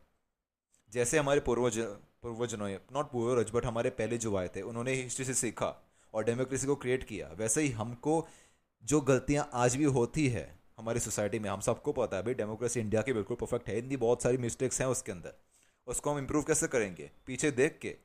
जैसे 0.96 1.18
हमारे 1.18 1.40
पूर्वज, 1.40 1.78
पूर्वजनों 2.22 2.70
नॉट 2.70 3.12
पूर्वज 3.12 3.52
बट 3.54 3.66
हमारे 3.66 3.90
पहले 3.90 4.18
जो 4.18 4.36
आए 4.36 4.48
थे, 4.48 4.62
उन्होंने 4.62 4.94
हिस्ट्री 4.94 5.26
से 5.26 5.34
सीखा 5.34 5.86
और 6.14 6.24
डेमोक्रेसी 6.24 6.68
को 6.68 6.76
क्रिएट 6.76 7.04
किया। 7.04 7.28
वैसे 7.28 7.62
ही 7.62 7.70
हमको 7.70 8.28
जो 8.84 9.02
गलतियाँ 9.02 9.50
आज 9.54 9.76
भी 9.76 9.84
होती 9.84 10.28
है 10.28 10.60
हमारी 10.78 11.00
सोसाइटी 11.00 11.40
में, 11.40 11.50
हम 11.50 11.60
सबको 11.60 11.92
पता 11.92 12.18
है, 12.18 12.24
भाई 12.24 12.34
डेमोक्रेसी 12.34 12.80
इंडिया 12.80 13.02
की 13.02 13.14
बिल्कुल 13.14 13.38
परफेक्ट 13.38 13.70
है। 13.70 13.78
इतनी 13.78 13.98
बहुत 13.98 14.24
सारी 14.24 14.38
मिस्टेक्स 14.38 14.82
हैं 14.82 14.88
उसके 14.88 15.12
अंदर। 15.12 15.34
उसको 15.88 16.12
हम 16.12 16.18
इम्प्रूव 16.18 16.44
कैसे 16.44 16.68
करेंगे? 16.68 17.12
पीछे 17.26 17.52
देख 17.52 17.80
के। 17.82 17.96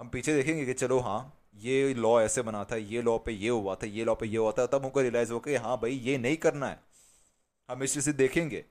हम 0.00 0.08
पीछे 0.08 0.34
देखेंगे 0.34 0.66
कि 0.66 0.72
चलो 0.72 0.98
हाँ 0.98 1.40
ये 1.54 1.94
लॉ 1.94 2.22
ऐसे 2.22 2.42
बना 2.42 2.64
था, 2.64 2.76
ये 2.76 3.02
लॉ 3.02 3.18
पे 3.18 3.32
ये 3.32 3.48
हुआ 3.48 3.74
था, 3.74 3.86
ये 3.86 4.04
लॉ 4.04 4.14
पे 4.14 4.26
ये 4.26 4.36
हुआ 4.36 4.52
था, 4.52 4.66
तब 4.66 4.84
हमको 4.84 5.00
रियलाइज़ 5.00 5.32
हो 5.32 5.40
कि 5.40 5.54
हाँ 5.54 5.76
भाई, 5.76 5.92
ये 5.92 6.18
नहीं 6.18 6.36
करना 6.36 6.68
है। 6.68 6.80
हम 7.70 7.80
चीज़ 7.80 8.00
से 8.00 8.12
देखेंगे। 8.12 8.64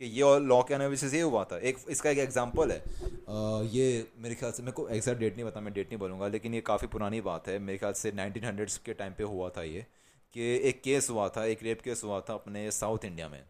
कि 0.00 0.06
ये 0.20 0.38
लॉ 0.40 0.62
के 0.62 0.76
वजह 0.76 1.08
से 1.08 1.16
ये 1.16 1.22
हुआ 1.22 1.44
था। 1.44 1.58
एक 1.58 1.78
इसका 1.90 2.10
एक 2.10 2.18
एग्जांपल 2.18 2.70
है। 2.72 2.78
आ, 2.78 3.62
ये 3.72 4.06
मेरे 4.18 4.34
ख्याल 4.34 4.52
से 4.52 4.62
मेरे 4.62 4.72
को 4.72 4.88
एग्जैक्ट 4.88 5.20
डेट 5.20 5.34
नहीं 5.36 5.46
पता 5.46 5.60
मैं 5.60 5.72
डेट 5.74 5.88
नहीं 5.88 5.98
बोलूँगा 5.98 6.28
लेकिन 6.28 6.54
ये 6.54 6.60
काफ़ी 6.60 6.86
पुरानी 6.88 7.20
बात 7.20 7.48
है। 7.48 7.58
मेरे 7.58 7.78
ख्याल 7.78 7.92
से 7.92 8.12
नाइनटीन 8.12 8.44
हंड्रेड्स 8.44 8.78
के 8.78 8.94
टाइम 8.94 9.12
पे 9.18 9.24
हुआ 9.24 9.48
था 9.48 9.62
ये 9.62 9.86
कि 10.34 10.54
एक 10.68 10.80
केस 10.82 11.10
हुआ 11.10 11.28
था 11.28 11.44
एक 11.44 11.62
रेप 11.62 11.80
केस 11.80 12.02
हुआ 12.04 12.20
था 12.20 12.34
अपने 12.34 12.70
साउथ 12.70 13.04
इंडिया 13.04 13.28
में। 13.28 13.42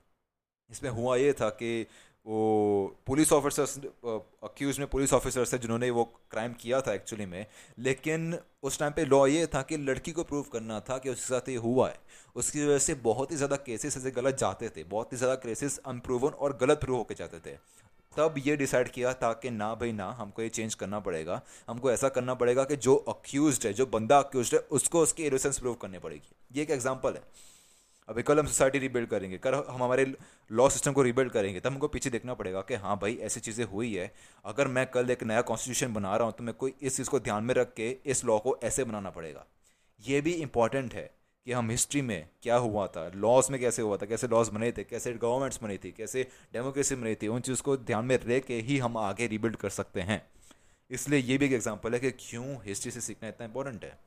इसमें 0.70 0.90
हुआ 0.90 1.16
ये 1.16 1.32
था 1.32 1.48
कि 1.50 1.86
वो 2.26 2.96
पुलिस 3.06 3.32
ऑफिसर्स 3.32 3.78
अक्यूज 3.78 4.78
में 4.78 4.86
पुलिस 4.88 5.12
ऑफिसर्स 5.12 5.52
थे 5.52 5.58
जिन्होंने 5.58 5.90
वो 5.90 6.04
क्राइम 6.30 6.52
किया 6.52 6.80
था 6.80 6.92
एक्चुअली 6.94 7.26
में। 7.26 7.46
लेकिन 7.78 8.38
उस 8.62 8.78
टाइम 8.78 8.92
पे 8.92 9.04
लॉ 9.04 9.26
ये 9.26 9.46
था 9.46 9.62
कि 9.62 9.76
लड़की 9.78 10.12
को 10.12 10.24
प्रूव 10.24 10.44
करना 10.52 10.78
था 10.80 10.98
कि 10.98 11.10
उसके 11.10 11.26
साथ 11.26 11.48
ये 11.48 11.56
हुआ 11.58 11.88
है। 11.88 11.98
उसकी 12.36 12.64
वजह 12.64 12.78
से 12.78 12.94
बहुत 13.02 13.30
ही 13.32 13.36
ज़्यादा 13.36 13.56
केसेस 13.66 13.96
ऐसे 13.96 14.10
गलत 14.12 14.38
जाते 14.38 14.68
थे। 14.68 14.84
बहुत 14.84 15.12
ही 15.12 15.18
ज़्यादा 15.18 15.34
केसेस 15.42 15.78
अनप्रूवन 15.86 16.30
और 16.30 16.56
गलत 16.60 16.80
प्रूव 16.80 16.96
होकर 16.96 17.14
जाते 17.14 17.38
थे। 17.40 17.56
तब 18.12 18.34
ये 18.38 18.56
डिसाइड 18.56 18.88
किया 18.88 19.12
था 19.14 19.32
कि 19.32 19.50
ना 19.50 19.74
भाई, 19.74 19.92
ना, 19.92 20.10
हमको 20.10 20.42
ये 20.42 20.48
चेंज 20.48 20.74
करना 20.74 20.98
पड़ेगा। 21.00 21.40
हमको 21.68 21.90
ऐसा 21.92 22.08
करना 22.08 22.34
पड़ेगा 22.34 22.64
कि 22.64 22.76
जो 22.78 22.94
अक्यूज 22.94 23.60
है, 23.66 23.72
जो 23.72 23.86
बंदा 23.86 24.18
अक्यूज 24.18 24.50
है, 24.54 24.60
उसको 24.70 25.02
उसकी 25.02 25.26
इनोसेंस 25.26 25.58
प्रूव 25.58 25.74
करनी 25.74 25.98
पड़ेगी। 25.98 26.34
ये 26.52 26.62
एक 26.62 26.70
एग्ज़ाम्पल 26.70 27.14
है। 27.14 27.22
अभी 28.08 28.22
कल 28.22 28.38
हम 28.38 28.46
सोसाइटी 28.46 28.78
रिबिल्ड 28.78 29.08
करेंगे। 29.08 29.38
कल 29.38 29.54
हम 29.54 29.82
हमारे 29.82 30.04
लॉ 30.50 30.68
सिस्टम 30.68 30.92
को 30.92 31.02
रिबिल्ड 31.02 31.30
करेंगे, 31.32 31.60
तब 31.60 31.66
हमको 31.66 31.88
पीछे 31.88 32.10
देखना 32.10 32.34
पड़ेगा 32.34 32.60
कि 32.60 32.74
हाँ 32.76 32.98
भाई, 32.98 33.14
ऐसी 33.16 33.40
चीज़ें 33.40 33.64
हुई 33.66 33.94
है। 33.94 34.12
अगर 34.44 34.68
मैं 34.68 34.86
कल 34.88 35.10
एक 35.10 35.22
नया 35.22 35.40
कॉन्स्टिट्यूशन 35.42 35.92
बना 35.94 36.16
रहा 36.16 36.26
हूँ 36.26 36.34
तो 36.38 36.44
मैं 36.44 36.54
कोई 36.54 36.74
इस 36.82 36.96
चीज़ 36.96 37.10
को 37.10 37.20
ध्यान 37.20 37.44
में 37.44 37.54
रख 37.54 37.72
के 37.74 37.90
इस 38.06 38.24
लॉ 38.24 38.38
को 38.38 38.58
ऐसे 38.64 38.84
बनाना 38.84 39.10
पड़ेगा। 39.10 39.46
ये 40.00 40.20
भी 40.20 40.32
इंपॉर्टेंट 40.34 40.94
है 40.94 41.10
कि 41.46 41.52
हम 41.52 41.70
हिस्ट्री 41.70 42.02
में 42.02 42.28
क्या 42.42 42.56
हुआ 42.56 42.86
था 42.86 43.10
लॉस 43.16 43.50
में 43.50 43.60
कैसे 43.60 43.82
हुआ 43.82 43.96
था, 43.96 44.06
कैसे 44.06 44.28
लॉज 44.28 44.48
बने 44.48 44.70
थे, 44.72 44.84
कैसे 44.84 45.12
गवर्नमेंट्स 45.14 45.62
बनी 45.62 45.78
थी, 45.78 45.90
कैसे 45.92 46.26
डेमोक्रेसी 46.52 46.94
बनी 46.94 47.14
थी, 47.14 47.28
उन 47.28 47.40
चीज़ 47.40 47.62
को 47.62 47.76
ध्यान 47.78 48.04
में 48.04 48.16
रह 48.18 48.38
के 48.40 48.58
ही 48.60 48.78
हम 48.78 48.96
आगे 48.98 49.26
रिबिल्ड 49.26 49.56
कर 49.56 49.70
सकते 49.70 50.00
हैं। 50.02 50.22
इसलिए 50.90 51.20
ये 51.20 51.38
भी 51.38 51.46
एक 51.46 51.52
एग्ज़ाम्पल 51.52 51.94
है 51.94 52.00
कि 52.00 52.10
क्यों 52.20 52.56
हिस्ट्री 52.64 52.90
से 52.90 53.00
सीखना 53.00 53.28
इतना 53.28 53.46
इंपॉर्टेंट 53.46 53.84
है। 53.84 53.98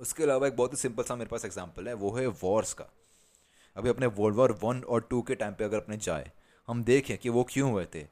उसके 0.00 0.22
अलावा 0.22 0.46
एक 0.46 0.56
बहुत 0.56 0.72
ही 0.72 0.76
सिंपल 0.76 1.02
सा 1.02 1.16
मेरे 1.16 1.28
पास 1.28 1.44
एग्ज़ाम्पल 1.44 1.88
है, 1.88 1.94
वो 1.94 2.12
है 2.12 2.26
वॉर्स 2.26 2.72
का। 2.72 2.88
अभी 3.76 3.88
अपने 3.88 4.06
वर्ल्ड 4.08 4.36
वॉर 4.36 4.52
वन 4.62 4.80
और 4.80 5.06
टू 5.10 5.20
के 5.22 5.34
टाइम 5.34 5.54
पे 5.54 5.64
अगर 5.64 5.76
अपने 5.76 5.96
जाए, 5.98 6.30
हम 6.68 6.82
देखें 6.84 7.16
कि 7.18 7.28
वो 7.28 7.44
क्यों 7.44 7.70
हुए 7.70 7.84
थे। 7.94 8.06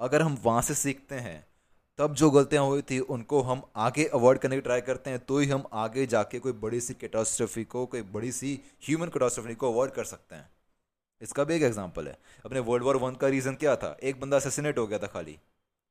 अगर 0.00 0.22
हम 0.22 0.38
वहाँ 0.42 0.62
से 0.62 0.74
सीखते 0.76 1.14
हैं, 1.16 1.46
तब 1.98 2.14
जो 2.14 2.30
गलतियाँ 2.30 2.64
हुई 2.64 2.82
थी, 2.82 2.98
उनको 3.00 3.40
हम 3.42 3.62
आगे 3.76 4.04
अवॉइड 4.06 4.38
करने 4.38 4.56
की 4.56 4.60
ट्राई 4.60 4.80
करते 4.80 5.10
हैं 5.10 5.18
तो 5.20 5.38
ही 5.38 5.48
हम 5.48 5.64
आगे 5.74 6.06
जाके 6.06 6.38
कोई 6.38 6.52
बड़ी 6.54 6.80
सी 6.80 6.94
कैटास्ट्रफी 6.94 7.64
को, 7.64 7.84
कोई 7.86 8.02
बड़ी 8.04 8.32
सी 8.32 8.60
ह्यूमन 8.82 9.08
कैटास्ट्रफी 9.08 9.54
को 9.54 9.72
अवॉइड 9.72 9.90
कर 9.90 10.04
सकते 10.04 10.34
हैं। 10.34 10.48
इसका 11.22 11.44
भी 11.44 11.54
एक 11.54 11.62
एग्ज़ाम्पल 11.62 12.08
है। 12.08 12.16
अपने 12.44 12.60
वर्ल्ड 12.60 12.84
वॉर 12.84 12.96
वन 12.96 13.14
का 13.14 13.28
रीज़न 13.28 13.54
क्या 13.54 13.74
था? 13.76 13.96
एक 14.02 14.20
बंदा 14.20 14.36
असेसिनेट 14.36 14.78
हो 14.78 14.86
गया 14.86 14.98
था 14.98 15.06
खाली। 15.06 15.38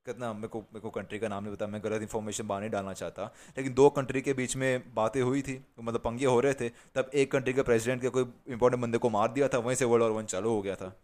कितना 0.08 0.32
मेरे 0.34 0.48
को 0.48 0.60
मेरे 0.60 0.80
को 0.80 0.90
कंट्री 0.90 1.20
का 1.20 1.28
नाम 1.28 1.44
नहीं 1.44 1.56
पता, 1.56 1.68
मैं 1.68 1.82
गलत 1.84 2.02
इन्फॉर्मेशन 2.02 2.48
बाहर 2.48 2.62
नहीं 2.62 2.72
डालना 2.72 2.94
चाहता। 2.94 3.24
लेकिन 3.58 3.74
दो 3.74 3.90
कंट्री 3.90 4.22
के 4.22 4.34
बीच 4.34 4.56
में 4.56 4.94
बातें 4.96 5.22
हुई 5.22 5.42
थी 5.42 5.60
मतलब 5.80 6.02
पंगे 6.02 6.26
हो 6.26 6.40
रहे 6.40 6.54
थे, 6.54 6.70
तब 6.96 7.12
एक 7.14 7.32
कंट्री 7.32 7.54
के 7.54 7.62
प्रेसिडेंट 7.62 8.02
के 8.02 8.10
कोई 8.10 8.26
इंपॉर्टेंट 8.48 8.82
बंदे 8.84 8.98
को 8.98 9.10
मार 9.10 9.32
दिया 9.32 9.48
था, 9.48 9.58
वहीं 9.58 9.76
से 9.76 9.86
वर्ल्ड 9.86 10.04
वॉर 10.04 10.12
वन 10.12 10.26
चालू 10.26 10.50
हो 10.50 10.62
गया 10.62 10.76
था। 10.76 10.96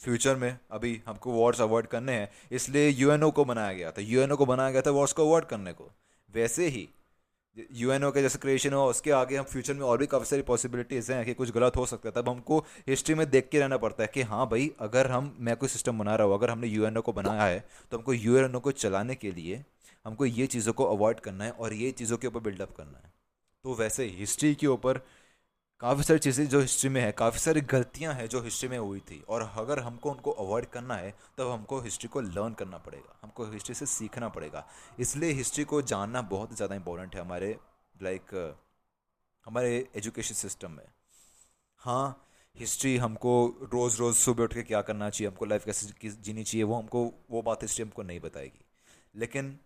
फ्यूचर 0.00 0.36
में 0.36 0.58
अभी 0.70 1.00
हमको 1.06 1.32
वॉर्स 1.32 1.60
अवॉइड 1.60 1.86
करने 1.86 2.12
हैं, 2.12 2.30
इसलिए 2.52 2.88
यूएनओ 2.88 3.30
को 3.30 3.44
बनाया 3.44 3.72
गया 3.72 3.90
था। 3.90 4.02
यूएनओ 4.02 4.36
को 4.36 4.46
बनाया 4.46 4.70
गया 4.70 4.82
था 4.82 4.90
वॉर्स 4.90 5.12
को 5.12 5.26
अवॉइड 5.26 5.44
करने 5.44 5.72
को। 5.72 5.90
वैसे 6.30 6.66
ही 6.66 6.88
यूएनओ 7.56 8.10
के 8.10 8.22
जैसे 8.22 8.38
क्रिएशन 8.38 8.72
हुआ, 8.72 8.84
उसके 8.84 9.10
आगे 9.10 9.36
हम 9.36 9.44
फ्यूचर 9.44 9.74
में 9.74 9.80
और 9.82 9.98
भी 9.98 10.06
काफ़ी 10.06 10.26
सारी 10.26 10.42
पॉसिबिलिटीज़ 10.42 11.10
हैं 11.12 11.24
कि 11.24 11.34
कुछ 11.34 11.50
गलत 11.50 11.76
हो 11.76 11.84
सकता 11.86 12.08
है, 12.08 12.12
तब 12.14 12.28
हमको 12.28 12.58
हिस्ट्री 12.88 13.14
में 13.14 13.28
देख 13.30 13.48
के 13.52 13.58
रहना 13.58 13.76
पड़ता 13.76 14.02
है 14.02 14.10
कि 14.14 14.22
हाँ 14.22 14.46
भाई, 14.48 14.70
अगर 14.80 15.10
हम, 15.10 15.34
मैं 15.38 15.56
कोई 15.56 15.68
सिस्टम 15.68 15.98
बना 15.98 16.14
रहा 16.16 16.26
हूँ, 16.26 16.34
अगर 16.34 16.50
हमने 16.50 16.66
यू 16.66 16.84
एन 16.86 16.96
ओ 16.96 17.00
को 17.00 17.12
बनाया 17.12 17.44
है 17.44 17.64
तो 17.90 17.96
हमको 17.96 18.12
यू 18.14 18.36
एन 18.38 18.54
ओ 18.56 18.60
को 18.60 18.70
चलाने 18.72 19.14
के 19.14 19.30
लिए 19.30 19.62
हमको 20.04 20.26
ये 20.26 20.46
चीज़ों 20.46 20.72
को 20.72 20.84
अवॉइड 20.86 21.20
करना 21.20 21.44
है 21.44 21.50
और 21.52 21.72
ये 21.74 21.90
चीज़ों 21.92 22.16
के 22.16 22.26
ऊपर 22.26 22.40
बिल्डअप 22.40 22.74
करना 22.76 22.98
है। 22.98 23.12
तो 23.64 23.74
वैसे 23.74 24.04
हिस्ट्री 24.18 24.54
के 24.54 24.66
ऊपर 24.66 25.00
काफ़ी 25.82 26.02
सारी 26.02 26.18
चीज़ें 26.18 26.46
जो 26.48 26.60
हिस्ट्री 26.60 26.88
में 26.90 27.00
है, 27.00 27.10
काफ़ी 27.12 27.38
सारी 27.40 27.60
गलतियाँ 27.60 28.12
हैं 28.14 28.26
जो 28.28 28.40
हिस्ट्री 28.40 28.68
में 28.68 28.78
हुई 28.78 29.00
थी। 29.00 29.20
और 29.28 29.42
अगर 29.58 29.78
हमको 29.78 30.10
उनको 30.10 30.30
अवॉइड 30.30 30.66
करना 30.70 30.94
है, 30.96 31.10
तब 31.38 31.48
हमको 31.50 31.80
हिस्ट्री 31.80 32.08
को 32.08 32.20
लर्न 32.20 32.52
करना 32.58 32.78
पड़ेगा। 32.78 33.16
हमको 33.22 33.44
हिस्ट्री 33.52 33.74
से 33.74 33.86
सीखना 33.86 34.28
पड़ेगा। 34.28 34.64
इसलिए 34.98 35.30
हिस्ट्री 35.32 35.64
को 35.64 35.80
जानना 35.82 36.22
बहुत 36.32 36.54
ज़्यादा 36.56 36.74
इंपॉर्टेंट 36.74 37.14
है 37.14 37.20
हमारे 37.20 37.56
लाइक 38.02 38.34
हमारे 39.46 39.72
एजुकेशन 39.96 40.34
सिस्टम 40.34 40.70
में। 40.70 40.86
हाँ 41.80 42.26
हिस्ट्री 42.56 42.96
हमको 42.96 43.34
रोज़ 43.72 43.98
रोज़ 43.98 44.16
सुबह 44.16 44.44
उठ 44.44 44.54
के 44.54 44.62
क्या 44.62 44.82
करना 44.82 45.10
चाहिए, 45.10 45.28
हमको 45.28 45.44
लाइफ 45.44 45.64
कैसे 45.64 46.10
जीनी 46.10 46.44
चाहिए, 46.44 46.62
वो 46.64 46.74
हमको, 46.74 47.04
वो 47.30 47.42
बात 47.42 47.62
हिस्ट्री 47.62 47.82
हमको 47.82 48.02
नहीं 48.02 48.20
बताएगी। 48.20 48.64
लेकिन 49.14 49.58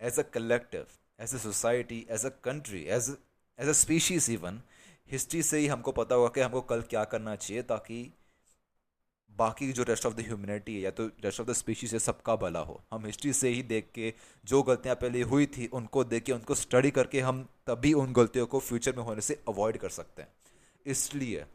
as 0.00 0.18
a 0.18 0.22
collective 0.34 0.86
as 1.18 1.34
a 1.34 1.38
society 1.38 2.06
as 2.10 2.26
a 2.26 2.30
country 2.44 2.82
as 2.90 3.16
as 3.58 3.68
a 3.68 3.72
species 3.80 4.30
even 4.30 4.60
history 5.08 5.42
से 5.42 5.58
ही 5.58 5.66
हमको 5.66 5.92
पता 5.92 6.14
होगा 6.14 6.28
कि 6.28 6.40
हमको 6.40 6.60
कल 6.60 6.82
क्या 6.82 7.04
करना 7.04 7.36
चाहिए 7.36 7.62
ताकि 7.62 8.12
बाकी 9.30 9.72
जो 9.72 9.82
रेस्ट 9.82 10.06
ऑफ़ 10.06 10.14
द 10.14 10.20
ह्यूमनिटी 10.20 10.74
है 10.74 10.80
या 10.80 10.90
तो 10.90 11.06
रेस्ट 11.24 11.40
ऑफ़ 11.40 11.48
द 11.48 11.52
स्पीशीज 11.52 11.92
है, 11.92 11.98
सबका 11.98 12.36
भला 12.36 12.60
हो। 12.60 12.80
हम 12.92 13.06
हिस्ट्री 13.06 13.32
से 13.32 13.48
ही 13.48 13.62
देख 13.62 13.90
के 13.94 14.12
जो 14.44 14.62
गलतियाँ 14.62 14.96
पहले 14.96 15.22
हुई 15.22 15.46
थी, 15.46 15.66
उनको 15.66 16.04
देख 16.04 16.22
के, 16.24 16.32
उनको 16.32 16.54
स्टडी 16.54 16.90
करके 16.90 17.20
हम 17.20 17.42
तभी 17.66 17.92
उन 17.92 18.12
गलतियों 18.12 18.46
को 18.46 18.58
फ्यूचर 18.60 18.96
में 18.96 19.02
होने 19.04 19.20
से 19.20 19.42
अवॉइड 19.48 19.78
कर 19.78 19.88
सकते 19.90 20.22
हैं। 20.22 20.28
इसलिए 20.86 21.46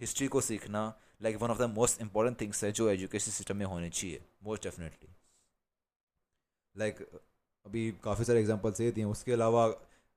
हिस्ट्री 0.00 0.26
को 0.26 0.40
सीखना 0.40 0.82
like 1.22 1.36
one 1.36 1.50
of 1.50 1.58
the 1.58 1.70
most 1.70 2.00
important 2.00 2.40
things 2.40 2.64
है 2.64 2.72
जो 2.72 2.88
एजुकेशन 2.90 3.32
सिस्टम 3.32 3.56
में 3.56 3.66
होने 3.66 3.90
चाहिए 3.90 4.20
मोस्ट 4.44 4.62
डेफिनेटली 4.62 5.08
लाइक 6.76 7.00
अभी 7.66 7.90
काफ़ी 8.04 8.24
सारे 8.24 8.40
एग्जाम्पल्स 8.40 8.80
ये 8.80 8.90
दिए 8.90 9.04
उसके 9.04 9.32
अलावा 9.32 9.66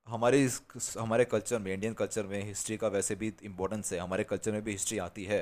हमारे 0.07 0.43
इस 0.43 0.61
हमारे 0.99 1.25
कल्चर 1.25 1.59
में 1.59 1.73
इंडियन 1.73 1.93
कल्चर 1.93 2.25
में 2.25 2.43
हिस्ट्री 2.43 2.77
का 2.77 2.87
वैसे 2.87 3.15
भी 3.15 3.33
इम्पोर्टेंस 3.43 3.93
है। 3.93 3.99
हमारे 3.99 4.23
कल्चर 4.23 4.51
में 4.51 4.63
भी 4.63 4.71
हिस्ट्री 4.71 4.97
आती 4.97 5.23
है। 5.23 5.39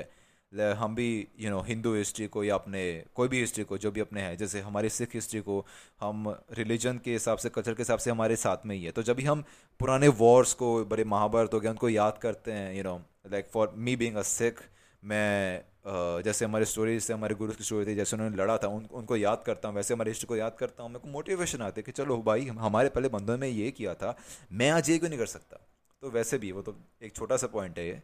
हम 0.52 0.94
भी 0.94 1.06
यू 1.40 1.50
नो 1.50 1.60
हिंदू 1.60 1.94
हिस्ट्री 1.94 2.26
को 2.26 2.42
या 2.44 2.54
अपने, 2.54 2.82
कोई 3.14 3.28
भी 3.28 3.40
हिस्ट्री 3.40 3.64
को, 3.64 3.78
जो 3.78 3.90
भी 3.90 4.00
अपने 4.00 4.20
हैं, 4.20 4.36
जैसे 4.36 4.60
हमारी 4.60 4.88
सिख 4.88 5.14
हिस्ट्री 5.14 5.40
को 5.40 5.64
हम 6.00 6.28
रिलीजन 6.52 6.98
के 7.04 7.12
हिसाब 7.12 7.38
से 7.38 7.48
कल्चर 7.48 7.74
के 7.74 7.82
हिसाब 7.82 7.98
से 7.98 8.10
हमारे 8.10 8.36
साथ 8.36 8.66
में 8.66 8.74
ही 8.76 8.84
है। 8.84 8.90
तो 8.90 9.02
जब 9.02 9.16
भी 9.16 9.24
हम 9.24 9.44
पुराने 9.80 10.08
वॉर्स 10.20 10.52
को, 10.52 10.84
बड़े 10.84 11.04
महाभारत 11.04 11.54
हो 11.54 11.60
गया 11.60 11.70
उनको 11.70 11.88
याद 11.88 12.18
करते 12.22 12.52
हैं 12.52 12.74
you 12.74 12.82
know 12.82 12.96
like 13.32 13.46
for 13.46 13.72
me 13.76 13.96
being 13.96 14.16
a 14.16 14.22
Sikh 14.22 14.60
मैं 15.06 16.22
जैसे 16.24 16.44
हमारे 16.44 16.64
स्टोरी 16.64 16.98
से 17.00 17.12
हमारे 17.12 17.34
गुरु 17.34 17.52
की 17.52 17.64
स्टोरी 17.64 17.86
थी, 17.86 17.94
जैसे 17.94 18.16
उन्होंने 18.16 18.36
लड़ा 18.36 18.56
था, 18.58 18.68
उन, 18.68 18.86
उनको 18.92 19.16
याद 19.16 19.42
करता 19.46 19.68
हूँ, 19.68 19.76
वैसे 19.76 19.94
हमारे 19.94 20.10
हिस्ट्री 20.10 20.26
को 20.26 20.36
याद 20.36 20.56
करता 20.58 20.82
हूँ, 20.82 20.90
मेरे 20.90 21.00
को 21.00 21.08
मोटिवेशन 21.08 21.62
आते 21.62 21.82
कि 21.82 21.92
चलो 21.92 22.16
भाई 22.22 22.46
हमारे 22.46 22.88
पहले 22.88 23.08
बंदों 23.08 23.36
में 23.38 23.48
ये 23.48 23.70
किया 23.70 23.94
था, 23.94 24.16
मैं 24.52 24.70
आज 24.70 24.90
ये 24.90 24.98
क्यों 24.98 25.10
नहीं 25.10 25.18
कर 25.18 25.26
सकता? 25.28 25.60
तो 26.02 26.10
वैसे 26.10 26.38
भी, 26.38 26.52
वो 26.52 26.62
तो 26.62 26.76
एक 27.02 27.14
छोटा 27.16 27.36
सा 27.36 27.46
पॉइंट 27.46 27.78
है 27.78 27.86
ये, 27.86 28.02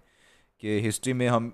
कि 0.62 0.80
हिस्ट्री 0.80 1.12
में 1.12 1.28
हम 1.28 1.52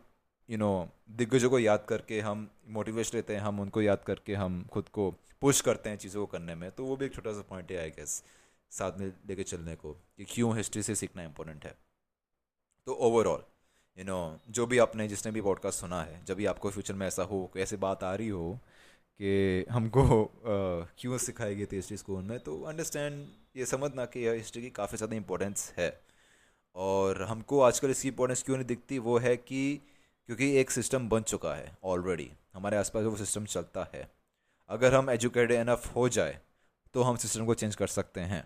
यू 0.48 0.58
नो 0.58 0.88
दिग्गजों 1.12 1.50
को 1.50 1.58
याद 1.58 1.84
करके 1.88 2.20
हम 2.20 2.48
मोटिवेशन 2.68 3.16
लेते 3.16 3.34
हैं, 3.34 3.40
हम 3.40 3.60
उनको 3.60 3.82
याद 3.82 4.02
करके 4.06 4.34
हम 4.34 4.62
खुद 4.72 4.88
को 4.88 5.10
पुश 5.40 5.60
करते 5.60 5.90
हैं 5.90 5.96
चीज़ों 5.98 6.26
को 6.26 6.32
करने 6.32 6.54
में 6.54 6.70
तो 6.70 6.84
वो 6.84 6.96
भी 6.96 7.06
एक 7.06 7.14
छोटा 7.14 7.32
सा 7.32 7.42
पॉइंट 7.48 7.70
है 7.72 7.78
आई 7.78 7.90
गेस 7.90 8.22
साथ 8.72 8.98
में 9.00 9.06
लेके 9.28 9.42
चलने 9.44 9.74
को, 9.76 9.92
कि 9.92 10.24
क्यों 10.24 10.56
हिस्ट्री 10.56 10.82
से 10.82 10.94
सीखना 10.94 11.22
इम्पोर्टेंट 11.22 11.64
है। 11.64 11.74
तो 12.86 12.94
ओवरऑल 12.94 13.42
यू 13.98 14.04
नो 14.04 14.38
जो 14.50 14.66
भी 14.66 14.78
आपने 14.78 15.08
जिसने 15.08 15.32
भी 15.32 15.40
पॉडकास्ट 15.40 15.80
सुना 15.80 16.02
है 16.02 16.24
जब 16.24 16.36
भी 16.36 16.46
आपको 16.46 16.70
फ्यूचर 16.70 16.94
में 16.94 17.06
ऐसा 17.06 17.22
हो 17.22 17.50
कोई 17.52 17.62
ऐसी 17.62 17.76
बात 17.76 18.04
आ 18.04 18.14
रही 18.14 18.28
हो 18.28 18.60
कि 19.20 19.64
हमको 19.70 20.02
uh, 20.24 20.88
क्यों 20.98 21.18
सिखाई 21.18 21.54
गई 21.54 21.66
थी 21.66 21.76
हिस्ट्री 21.76 21.96
स्कूल 21.96 22.22
में 22.22 22.38
तो 22.40 22.60
अंडरस्टैंड 22.62 23.26
ये 23.56 23.66
समझना 23.66 24.04
कि 24.04 24.20
यह 24.20 24.32
हिस्ट्री 24.32 24.62
की 24.62 24.70
काफ़ी 24.70 24.96
ज़्यादा 24.96 25.16
इंपॉर्टेंस 25.16 25.72
है। 25.78 25.90
और 26.76 27.22
हमको 27.22 27.60
आजकल 27.60 27.90
इसकी 27.90 28.08
इंपॉर्टेंस 28.08 28.42
क्यों 28.42 28.56
नहीं 28.56 28.66
दिखती 28.66 28.98
वो 28.98 29.18
है 29.18 29.36
कि 29.36 29.62
क्योंकि 30.28 30.50
एक 30.56 30.70
सिस्टम 30.70 31.08
बन 31.08 31.22
चुका 31.22 31.54
है 31.54 31.76
ऑलरेडी 31.84 32.30
हमारे 32.54 32.76
आसपास 32.76 33.04
वो 33.04 33.16
सिस्टम 33.16 33.44
चलता 33.46 33.90
है। 33.94 34.08
अगर 34.70 34.94
हम 34.94 35.10
एजुकेटेड 35.10 35.58
इनफ 35.60 35.86
हो 35.96 36.08
जाए 36.08 36.40
तो 36.94 37.02
हम 37.02 37.16
सिस्टम 37.16 37.46
को 37.46 37.54
चेंज 37.54 37.74
कर 37.74 37.86
सकते 37.86 38.20
हैं। 38.20 38.42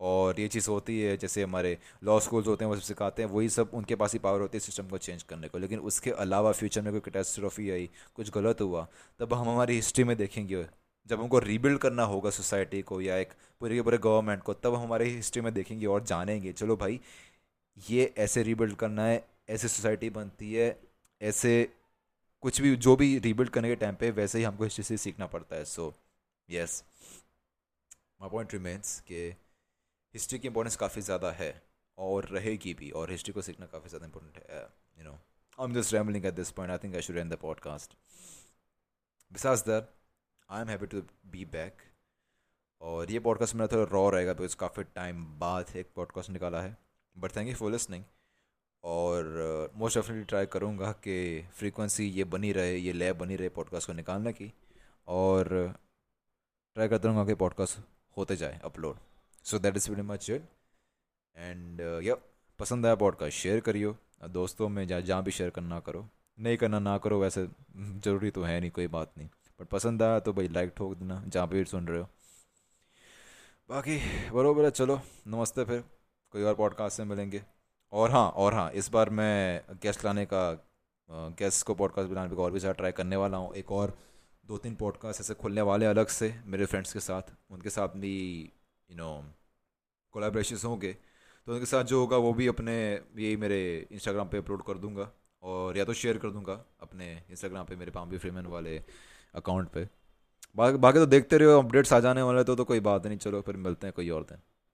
और 0.00 0.40
ये 0.40 0.48
चीज़ 0.48 0.70
होती 0.70 1.00
है, 1.00 1.16
जैसे 1.16 1.42
हमारे 1.42 1.78
लॉ 2.04 2.20
स्कूल्स 2.20 2.46
होते 2.46 2.64
हैं, 2.64 2.70
वो 2.70 2.76
सब 2.76 2.82
सिखाते 2.82 3.22
हैं, 3.22 3.30
वही 3.30 3.48
सब 3.48 3.70
उनके 3.74 3.94
पास 3.94 4.12
ही 4.12 4.18
पावर 4.18 4.40
होती 4.40 4.56
है 4.56 4.60
सिस्टम 4.60 4.88
को 4.88 4.98
चेंज 4.98 5.22
करने 5.22 5.48
को। 5.48 5.58
लेकिन 5.58 5.78
उसके 5.78 6.10
अलावा 6.10 6.52
फ्यूचर 6.52 6.82
में 6.82 6.92
कोई 6.92 7.00
कैटेस्ट्रॉफी 7.00 7.70
आई 7.70 7.90
कुछ 8.14 8.30
गलत 8.30 8.60
हुआ, 8.60 8.88
तब 9.18 9.34
हम 9.34 9.48
हमारी 9.48 9.74
हिस्ट्री 9.74 10.04
में 10.04 10.16
देखेंगे। 10.16 10.66
जब 11.06 11.20
हमको 11.20 11.38
रीबिल्ड 11.38 11.78
करना 11.78 12.02
होगा 12.02 12.30
सोसाइटी 12.30 12.82
को 12.82 13.00
या 13.00 13.16
एक 13.16 13.32
पूरे 13.60 13.74
के 13.74 13.82
पूरे 13.82 13.98
गवर्नमेंट 13.98 14.42
को, 14.42 14.54
तब 14.54 14.74
हमारी 14.74 15.10
हिस्ट्री 15.10 15.42
में 15.42 15.54
देखेंगे 15.54 15.86
और 15.86 16.04
जानेंगे, 16.04 16.52
चलो 16.52 16.76
भाई, 16.76 17.00
ये 17.90 18.14
ऐसे 18.18 18.42
रीबिल्ड 18.42 18.74
करना 18.74 19.04
है, 19.04 19.28
ऐसे 19.48 19.68
सोसाइटी 19.68 20.10
बनती 20.10 20.54
है, 20.54 20.80
ऐसे 21.22 21.72
कुछ 22.40 22.60
भी, 22.60 22.76
जो 22.76 22.96
भी 22.96 23.18
रीबिल्ड 23.18 23.50
करने 23.50 23.68
के 23.68 23.76
टाइम 23.76 23.94
पे, 23.94 24.10
वैसे 24.10 24.38
ही 24.38 24.44
हमको 24.44 24.64
हिस्ट्री 24.64 24.84
से 24.84 24.96
सीखना 24.96 25.26
पड़ता 25.26 25.56
है। 25.56 25.64
So 25.64 25.94
yes 26.50 26.84
my 28.20 28.30
point 28.30 28.52
remains 28.52 29.00
के 29.00 29.47
हिस्ट्री 30.14 30.38
की 30.38 30.48
इंपॉर्टेंस 30.48 30.76
काफ़ी 30.76 31.02
ज़्यादा 31.02 31.30
है 31.32 31.50
और 31.98 32.24
रहेगी 32.24 32.74
भी 32.74 32.90
और 32.90 33.10
हिस्ट्री 33.10 33.32
को 33.32 33.42
सीखना 33.42 33.66
काफ़ी 33.66 33.88
ज़्यादा 33.88 34.06
इंपॉर्टेंट 34.06 34.50
है 34.50 34.62
you 34.98 35.04
know 35.04 35.12
I 35.12 35.64
am 35.64 35.74
just 35.74 35.94
rambling 35.94 36.26
at 36.26 36.34
this 36.34 36.50
point 36.50 36.72
I 36.72 36.78
think 36.78 36.94
I 36.94 37.02
should 37.02 37.16
end 37.16 37.32
the 37.32 37.36
podcast 37.36 37.94
besides 39.32 39.62
there 39.62 39.86
I 40.50 40.62
am 40.62 40.68
happy 40.68 40.86
to 40.86 41.02
be 41.26 41.44
back 41.44 41.82
और 42.80 43.10
ये 43.10 43.18
पॉडकास्ट 43.18 43.54
मेरा 43.54 43.66
थोड़ा 43.66 43.90
रॉ 43.92 44.08
रहेगा 44.10 44.32
बिकॉज़ 44.32 44.56
काफ़ी 44.56 44.84
टाइम 44.84 45.24
बाद 45.38 45.76
एक 45.76 45.90
पॉडकास्ट 45.96 46.30
निकाला 46.30 46.60
है. 46.62 46.76
But 47.16 47.36
thank 47.36 47.48
you 47.48 47.54
for 47.54 47.70
listening 47.70 48.04
और 48.84 49.72
मोस्ट 49.74 49.96
uh, 49.96 50.02
डेफिनेटली 50.02 50.24
ट्राई 50.24 50.46
करूँगा 50.46 50.92
कि 50.92 51.16
फ्रीक्वेंसी 51.54 52.06
ये 52.08 52.24
बनी 52.24 52.52
रहे 52.52 52.76
ये 52.76 52.92
लैब 52.92 53.18
बनी 53.18 53.36
रहे 53.36 53.48
पॉडकास्ट 53.48 53.86
को 53.86 53.92
निकालने 53.92 54.32
की. 54.32 54.52
और 55.08 55.48
ट्राई 56.74 56.88
करता 56.88 57.08
रहूँगा 57.08 57.24
कि 57.24 57.34
पॉडकास्ट 57.34 57.78
होते 58.16 58.36
जाए 58.36 58.60
upload 58.64 59.07
so 59.48 59.58
that 59.58 59.76
is 59.76 59.90
very 59.90 60.02
much 60.02 60.30
it 60.30 60.48
and 61.36 61.80
या 62.04 62.14
पसंद 62.58 62.86
आया 62.86 62.94
पॉडकास्ट 62.96 63.36
शेयर 63.36 63.60
करियो। 63.60 63.96
दोस्तों 64.30 64.68
में 64.68 64.86
जहाँ 64.86 65.00
जहाँ 65.02 65.22
भी 65.22 65.30
शेयर 65.30 65.50
करना 65.50 65.78
करो। 65.80 66.08
नहीं 66.38 66.56
करना 66.56 66.78
ना 66.78 66.96
करो, 66.98 67.20
वैसे 67.20 67.46
ज़रूरी 67.76 68.30
तो 68.30 68.42
है 68.42 68.60
नहीं, 68.60 68.70
कोई 68.70 68.86
बात 68.88 69.12
नहीं। 69.18 69.28
बट 69.60 69.66
पसंद 69.68 70.02
आया 70.02 70.18
तो 70.20 70.32
भाई 70.32 70.48
लाइक 70.48 70.72
ठोक 70.76 70.94
देना, 70.96 71.22
जहाँ 71.26 71.48
भी 71.48 71.64
सुन 71.64 71.86
रहे 71.88 72.00
हो। 72.00 72.08
बाकी, 73.70 73.96
बरोबर 74.30 74.68
चलो, 74.70 75.00
नमस्ते 75.26 75.64
फिर। 75.64 75.80
कोई 76.34 76.42
और 76.42 76.54
पॉडकास्ट 76.54 76.96
से 76.96 77.04
मिलेंगे। 77.04 77.42
और 77.92 78.10
हाँ 78.10 78.28
और 78.30 78.54
हाँ 78.54 78.70
इस 78.72 78.90
बार 78.90 79.10
मैं 79.10 79.60
गेस्ट 79.82 80.04
लाने 80.04 80.26
का 80.32 80.42
गेस्ट 81.38 81.66
को 81.66 81.74
पॉडकास्ट 81.74 82.10
बनाने 82.10 82.36
का 82.36 82.42
और 82.42 82.50
भी 82.52 82.60
ज़्यादा 82.60 82.76
ट्राई 82.76 82.92
करने 82.92 83.16
वाला 83.16 83.36
हूँ। 83.36 83.54
एक 83.54 83.72
और 83.72 83.96
दो 84.44 84.58
तीन 84.58 84.74
पॉडकास्ट 84.74 85.20
ऐसे 85.20 85.34
खुलने 85.34 85.62
वाले 85.62 85.86
अलग 85.86 86.06
से, 86.08 86.34
मेरे 86.44 86.66
फ्रेंड्स 86.66 86.92
के 86.92 87.00
साथ। 87.00 87.34
उनके 87.50 87.70
साथ 87.70 87.96
भी 87.96 88.16
यू 88.90 88.96
नो 88.96 89.10
कोलेब्रेशन 90.14 90.66
होंगे 90.66 90.92
तो 91.46 91.52
उनके 91.52 91.66
साथ 91.66 91.84
जो 91.84 92.00
होगा 92.00 92.16
वो 92.16 92.32
भी 92.34 92.46
अपने 92.46 92.74
यही 92.92 93.36
मेरे 93.36 93.60
इंस्टाग्राम 93.92 94.28
पे 94.28 94.38
अपलोड 94.38 94.62
कर 94.62 94.78
दूँगा 94.78 95.10
और 95.42 95.76
या 95.78 95.84
तो 95.84 95.92
शेयर 95.94 96.18
कर 96.18 96.30
दूँगा 96.30 96.54
अपने 96.82 97.06
इंस्टाग्राम 97.30 97.66
पे, 97.66 97.76
मेरे 97.76 97.90
पाम 97.90 98.08
भी 98.10 98.18
फ्रीमैन 98.18 98.46
वाले 98.46 98.76
अकाउंट 99.34 99.68
पे। 99.68 99.88
बाकी 100.56 100.78
बाकी 100.78 100.98
तो 100.98 101.06
देखते 101.06 101.38
रहो 101.38 101.58
अपडेट्स 101.58 101.92
आ 101.92 102.00
जाने 102.00 102.22
वाले 102.22 102.44
तो 102.44 102.56
तो 102.56 102.64
कोई 102.64 102.80
बात 102.80 103.06
नहीं, 103.06 103.18
चलो 103.18 103.40
फिर 103.40 103.56
मिलते 103.58 103.86
हैं 103.86 103.94
कोई 103.96 104.08
और 104.10 104.22
दिन। 104.22 104.38